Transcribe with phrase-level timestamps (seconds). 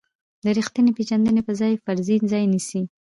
[0.43, 2.81] د ریښتینې پېژندنې په ځای فرضیې ځای نیسي.